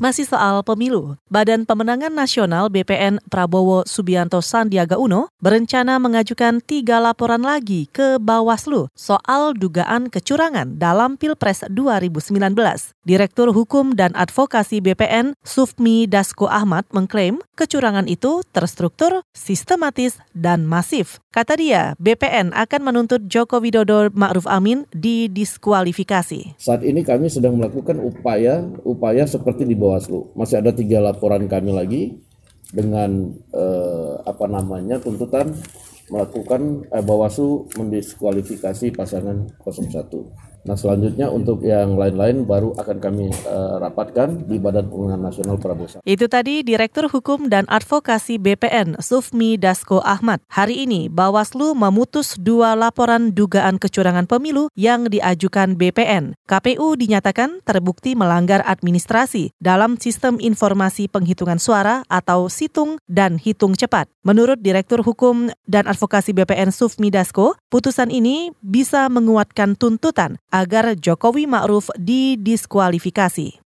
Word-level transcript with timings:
Masih 0.00 0.24
soal 0.24 0.64
pemilu, 0.64 1.20
Badan 1.28 1.68
Pemenangan 1.68 2.08
Nasional 2.08 2.72
BPN 2.72 3.20
Prabowo 3.28 3.84
Subianto 3.84 4.40
Sandiaga 4.40 4.96
Uno 4.96 5.28
berencana 5.44 6.00
mengajukan 6.00 6.64
tiga 6.64 7.04
laporan 7.04 7.44
lagi 7.44 7.84
ke 7.84 8.16
Bawaslu 8.16 8.88
soal 8.96 9.52
dugaan 9.52 10.08
kecurangan 10.08 10.80
dalam 10.80 11.20
Pilpres 11.20 11.68
2019. 11.68 12.32
Direktur 13.04 13.52
Hukum 13.52 13.92
dan 13.92 14.16
Advokasi 14.16 14.80
BPN 14.80 15.36
Sufmi 15.44 16.08
Dasko 16.08 16.48
Ahmad 16.48 16.88
mengklaim 16.96 17.44
kecurangan 17.52 18.08
itu 18.08 18.40
terstruktur, 18.56 19.20
sistematis, 19.36 20.16
dan 20.32 20.64
masif. 20.64 21.20
Kata 21.28 21.60
dia, 21.60 21.92
BPN 22.00 22.56
akan 22.56 22.80
menuntut 22.82 23.28
Joko 23.28 23.60
Widodo 23.60 24.08
Ma'ruf 24.16 24.48
Amin 24.48 24.88
didiskualifikasi. 24.96 26.56
Saat 26.56 26.88
ini 26.88 27.04
kami 27.04 27.28
sedang 27.28 27.60
melakukan 27.60 28.00
upaya 28.00 28.64
upaya 28.82 29.28
seperti 29.28 29.68
di 29.68 29.76
Bawaslu. 29.90 30.30
Masih 30.38 30.62
ada 30.62 30.70
tiga 30.70 31.02
laporan 31.02 31.50
kami 31.50 31.74
lagi 31.74 32.02
dengan 32.70 33.34
eh, 33.50 34.14
apa 34.22 34.46
namanya 34.46 35.02
tuntutan 35.02 35.50
melakukan 36.06 36.86
eh, 36.94 37.02
Bawaslu 37.02 37.66
mendiskualifikasi 37.74 38.94
pasangan 38.94 39.50
01. 39.66 40.59
Nah 40.60 40.76
selanjutnya 40.76 41.32
untuk 41.32 41.64
yang 41.64 41.96
lain-lain 41.96 42.44
baru 42.44 42.76
akan 42.76 42.96
kami 43.00 43.32
uh, 43.48 43.80
rapatkan 43.80 44.44
di 44.44 44.60
Badan 44.60 44.92
Pemenangan 44.92 45.22
Nasional 45.32 45.56
Prabowo. 45.56 46.04
Itu 46.04 46.28
tadi 46.28 46.60
Direktur 46.60 47.08
Hukum 47.08 47.48
dan 47.48 47.64
Advokasi 47.66 48.36
BPN 48.36 49.00
Sufmi 49.00 49.56
Dasko 49.56 50.04
Ahmad. 50.04 50.44
Hari 50.52 50.84
ini 50.84 51.08
Bawaslu 51.08 51.72
memutus 51.72 52.36
dua 52.36 52.76
laporan 52.76 53.32
dugaan 53.32 53.80
kecurangan 53.80 54.28
pemilu 54.28 54.68
yang 54.76 55.08
diajukan 55.08 55.80
BPN. 55.80 56.36
KPU 56.44 56.98
dinyatakan 56.98 57.64
terbukti 57.64 58.12
melanggar 58.12 58.60
administrasi 58.68 59.56
dalam 59.62 59.96
sistem 59.96 60.36
informasi 60.36 61.08
penghitungan 61.08 61.56
suara 61.56 62.04
atau 62.12 62.52
situng 62.52 63.00
dan 63.08 63.40
hitung 63.40 63.72
cepat. 63.72 64.12
Menurut 64.20 64.60
Direktur 64.60 65.00
Hukum 65.00 65.48
dan 65.64 65.88
Advokasi 65.88 66.36
BPN 66.36 66.68
Sufmi 66.74 67.08
Dasko, 67.08 67.56
putusan 67.70 68.10
ini 68.10 68.50
bisa 68.60 69.06
menguatkan 69.06 69.78
tuntutan 69.78 70.42
agar 70.50 70.98
Jokowi 70.98 71.46
Ma'ruf 71.46 71.88
didiskualifikasi. 71.96 73.69